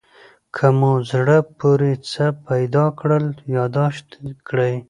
[0.55, 4.07] که مو زړه پورې څه پیدا کړل یادداشت
[4.47, 4.73] کړئ.